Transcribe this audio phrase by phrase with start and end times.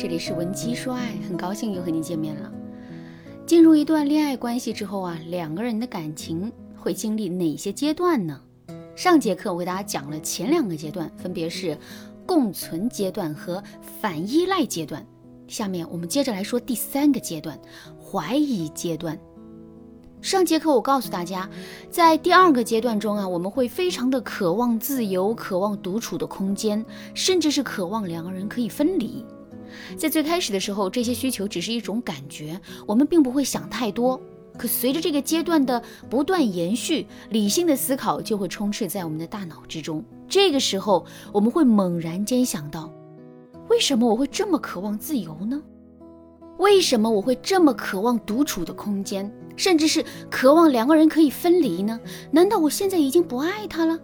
[0.00, 2.50] 这里是文姬说爱，很高兴又和你见面了。
[3.44, 8.40] 进入一段恋爱关系之后啊，两个人的感情会经历哪些阶段呢？
[8.96, 11.76] 上节课我给大家讲了前两个阶段，分别是
[12.24, 13.62] 共存阶段和
[14.00, 15.06] 反依赖阶段。
[15.46, 17.60] 下面我们接着来说第三个阶段，
[18.02, 19.18] 怀疑阶段。
[20.22, 21.46] 上节课我告诉大家，
[21.90, 29.22] 在第二个阶段中啊，我们会非常的渴望自由，渴望独处的空间，甚至是渴望两个人可以分离。
[29.96, 34.20] 在最开始的时候，这些需求只是一种感觉，我们并不会想太多。
[34.58, 40.04] 可随着这个阶段的不断延续，理性的思考就会充斥在我们的大脑之中。
[40.28, 42.92] 这个时候，我们会猛然间想到：
[43.68, 45.62] 为什么我会这么渴望自由呢？
[46.58, 51.98] 为什么我会这么渴望独处的空间，甚至是渴望两个人可以分离呢？
[52.30, 53.98] 难道我现在已经不爱他了？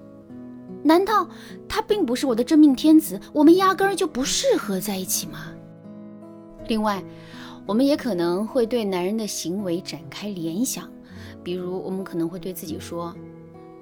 [0.83, 1.29] 难道
[1.69, 3.21] 他并不是我的真命天子？
[3.35, 5.53] 我们压根儿就不适合在一起吗？
[6.69, 7.03] 另外，
[7.65, 10.89] 我们也可能会对男人的行为展开联想，
[11.43, 13.15] 比如我们可能会对自己说：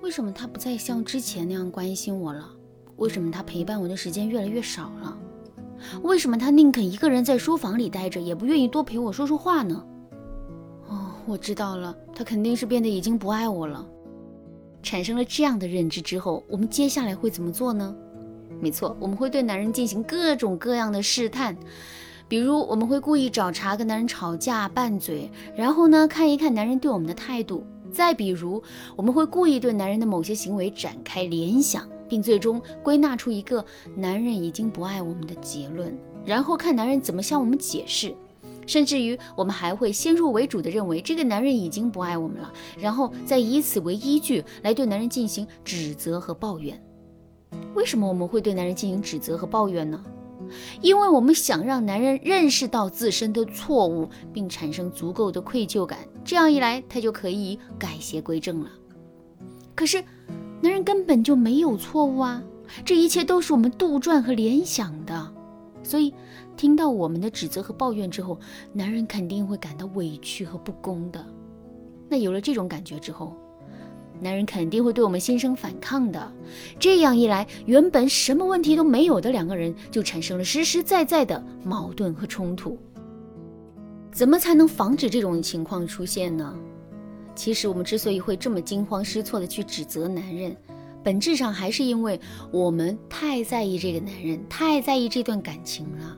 [0.03, 2.51] 为什么他不再像之前那样关心我了？
[2.97, 5.19] 为什么他陪伴我的时间越来越少了？
[6.03, 9.85] 为什么他宁肯一个人在书房里待着，也不愿意多陪我说说话呢？
[10.89, 13.87] 哦，我知道了，他肯定是变得已经不爱我了。
[14.83, 17.95] 产生了这样的认知之后，我们接下来会怎么做呢？
[18.61, 21.57] 没错，我们会对男人进行各种各样的试探。
[22.27, 27.65] 比如，我们会故意找茬跟男人吵架拌嘴，然后呢，看一看男人对我们的态度。
[27.93, 28.61] 再比如，
[28.97, 33.65] 我们会故意对男人的某些行为展开联想，并最终归纳出一个
[33.95, 38.15] 男人已经不爱我们的结论，然后看男人怎么向我们解释。
[38.67, 46.83] 甚至于，我们还会先入为主的认为这个男人已经不爱我们了，然后再以此为依据来对男人进行指责和抱怨。
[47.75, 50.03] 为什么我们会对男人进行指责和抱怨呢？
[50.81, 58.71] 因为我们想让男人认识到自身的错误，并产生足够的愧疚感，这样一来，他就可以改邪归正了。
[59.75, 60.03] 可是，
[60.61, 62.43] 男人根本就没有错误啊！
[62.85, 65.33] 这一切都是我们杜撰和联想的。
[65.83, 66.15] 所以，
[66.57, 68.39] 听到我们的指责和抱怨之后，
[68.73, 71.25] 男人肯定会感到委屈和不公的。
[72.09, 73.37] 那有了这种感觉之后，
[74.25, 76.33] 男人肯定会对我们心生反抗的，
[76.79, 82.79] 这样一来，原本什么问题都没有的两个人就产生了实实在在的矛盾和冲突。
[84.11, 86.57] 怎么才能防止这种情况出现呢？
[87.35, 90.57] 其实我们之所以会这么惊慌失措的去指责男人，
[91.03, 92.19] 本质上还是因为
[92.51, 96.17] 我们太在意这个男人，太在意这段感情了。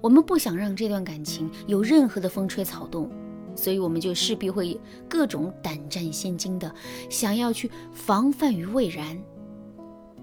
[0.00, 3.10] 我们不想让这段感情有任何的风吹草动。
[3.54, 6.74] 所以我们就势必会各种胆战心惊的，
[7.10, 9.18] 想要去防范于未然。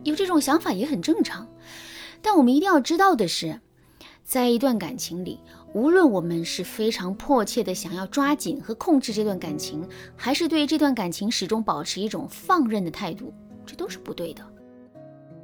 [0.04, 1.48] 有这种想法也很正常，
[2.22, 3.60] 但我们一定要知道的是，
[4.24, 5.40] 在一段感情里，
[5.74, 13.34] 无论我们是非常迫切的想要抓紧和控制这段感情，还是对这段感情始终保持一种放任的态度，
[13.66, 14.42] 这都是不对的。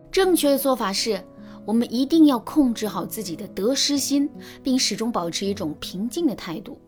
[0.10, 1.22] 正确的做法是，
[1.66, 4.30] 我们一定要控制好自己的得失心，
[4.64, 6.80] 并始终保持一种平静的态度。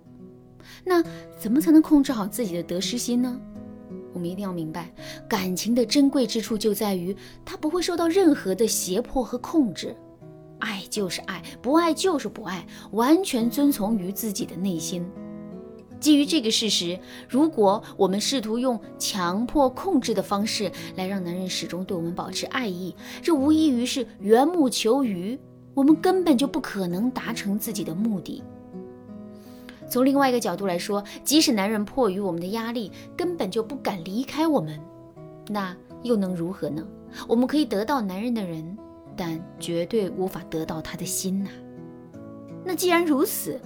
[0.84, 1.04] 那
[1.38, 3.40] 怎么才能控制好自己的得失心呢？
[4.14, 4.92] 我们一定要明白，
[5.30, 9.96] 感情的珍贵之处就在于它不会受到任何的胁迫和控制，
[10.60, 15.06] 爱就是爱，不爱就是不爱，完全遵从于自己的内心。
[16.00, 25.40] 基于这个事实，如果我们试图用强迫控制的方式来让男人始终对我们保持爱意，这无异于是缘木求鱼，
[25.74, 28.44] 我们根本就不可能达成自己的目的。
[29.90, 34.80] 从另外一个角度来说，即使男人迫于我们的压力，根本就不敢离开我们，
[35.48, 36.86] 那又能如何呢？
[37.28, 38.78] 我们可以得到男人的人，
[39.16, 41.50] 但绝对无法得到他的心呐。
[42.66, 43.60] 那既然如此，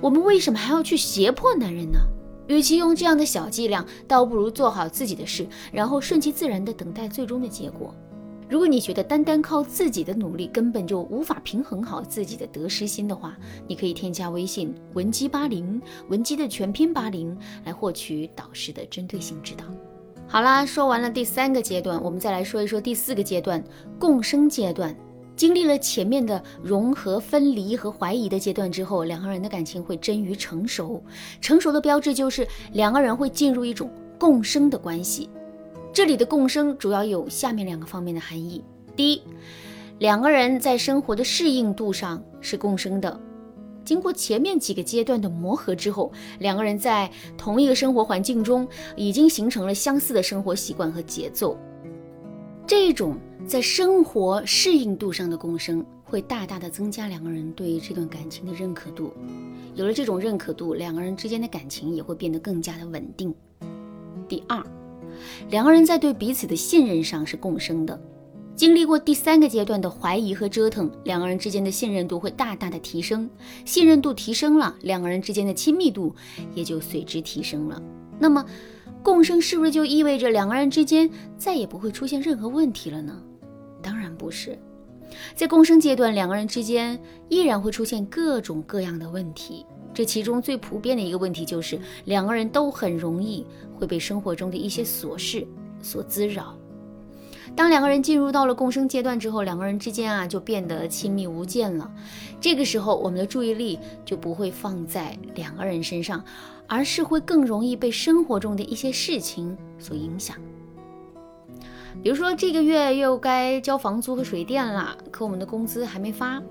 [0.00, 1.98] 我们为什么还要去胁迫男人呢？
[2.46, 7.92] 与其用这样的小伎俩，倒不如做好自己的事，然后顺其自然地等待最终的结果。
[8.54, 13.36] 如果你觉得单单靠自己的努力根本就无法平衡好自己的得失心的话，
[13.66, 19.64] 你可以添加微信文姬八零，文姬的全拼八零，来获取导师的针对性指导。
[20.28, 23.60] 好啦，说完了第三个阶段，我们再来说一说第四个阶段——
[23.98, 24.94] 共生阶段。
[25.34, 31.02] 经历了前面的融合、分离和怀疑的阶段之后，两个人的感情会臻于成熟。
[31.40, 35.28] 成熟的标志就是两个人会进入一种共生的关系。
[35.94, 38.64] 这里的共生主要有下面两个方面的含义：
[38.96, 39.22] 第一，
[40.00, 43.20] 两个人在生活的适应度上是共生的，
[43.84, 46.10] 经过前面几个阶段的磨合之后，
[46.40, 47.08] 两个人在
[47.38, 51.56] 同一个生活环境中已经形成了相似的生活习惯和节奏。
[52.66, 53.16] 这种
[53.46, 59.12] 在生活适应度上的共生，会大大的增加两个人对于这段感情的认可度。
[59.76, 63.32] 有了这种认可度，两个人之间的感情也会变得更加的稳定。
[64.26, 64.60] 第二，
[65.50, 68.00] 两个人在对彼此的信任上是共生的。
[68.56, 73.28] 经历过第三个阶段的怀疑和折腾，两个人之间的信任度会大大的提升。
[73.64, 76.14] 信任度提升了，两个人之间的亲密度
[76.54, 77.82] 也就随之提升了。
[78.16, 78.44] 那么，
[79.02, 83.20] 共生是不是就意味着两个人之间再也不会出现任何问题了呢？
[83.82, 84.56] 当然不是，
[85.34, 86.96] 在共生阶段，两个人之间
[87.28, 89.66] 依然会出现各种各样的问题。
[89.94, 93.46] 这其中最普遍的一个问题就是，两个人都很容易
[93.78, 95.46] 会被生活中的一些琐事
[95.80, 96.54] 所滋扰。
[97.54, 101.88] 当两个人进入到了共生阶段之后，两个人之间啊就变得亲密无间了。
[102.40, 106.24] 这个时候，我们的注意力就不会放在两个人身上，
[106.66, 110.36] 而是会更容易被生活中的一些事情所影响。
[112.02, 116.42] 比如说，这个月又该交房租和水电了，可我们的工资还没发。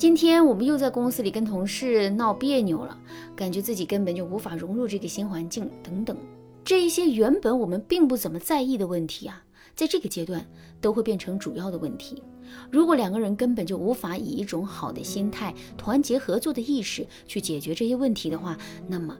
[0.00, 2.98] 今天我们又在公司里跟同事闹别扭了，
[3.36, 6.16] 感觉自己根本就无法融入这个新环境，等等。
[6.64, 9.44] 这一些原本我们并不怎么在意的问题啊。
[9.74, 10.42] 在这个阶段
[10.80, 12.22] 都会变成主要的问题。
[12.70, 18.56] 如果两个人根本就无法以一种好的心态、团结合作的意识去解决这些问题的话，
[18.88, 19.14] 那么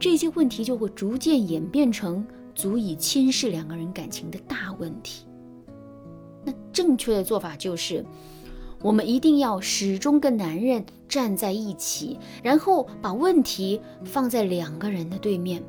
[0.00, 2.26] 这些问题就会逐渐演变成
[2.56, 5.26] 足以侵蚀两个人感情的大问题。
[6.44, 8.04] 那正确的做法就是，
[8.84, 15.62] 我们一定要始终跟男人站在一起，然后把问题放在两个人的对面。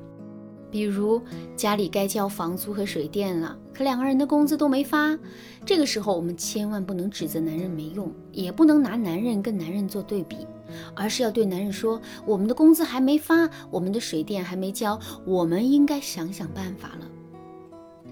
[0.69, 1.21] 比如
[1.55, 5.17] 家里该交房租和水电了，可两个人的工资都没发。
[5.65, 10.45] 这个时候，我们千万不能指责男人没用，也不能拿男人跟男人做对比，
[10.93, 17.07] 而是要对男人说：我们的工资还没发，我们的水电还没交，我们应该想想办法了。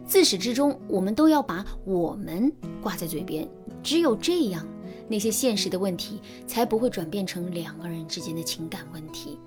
[0.05, 2.49] 自始至终，我们都要把我们
[2.81, 3.45] 挂在嘴边，
[3.81, 4.65] 只有这样，
[5.07, 9.37] 那些现实的问题才不会转变成两个人之间的情感问题。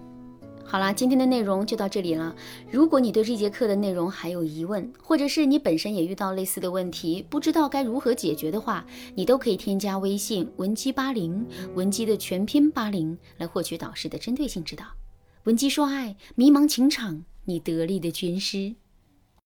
[0.68, 2.34] 好啦，今天的内容就到这里了。
[2.72, 14.84] 如果你对这节课的内容还有疑问，或者是你本身也遇到类似的问题，不知道该如何解决的话，你都可以添加微信文姬八零，文姬的全拼八零，来获取导师的针对性指导。
[15.44, 18.74] 文姬说爱，迷茫情场，你得力的军师。